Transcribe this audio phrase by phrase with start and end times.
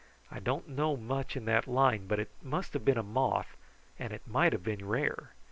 [0.31, 3.55] I don't know much in that line, but it must have been a moth,
[3.99, 5.35] and it might have been rare.